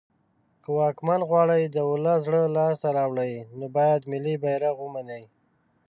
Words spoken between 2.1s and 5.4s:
زړه لاس ته راوړی نو باید ملی بیرغ ومنی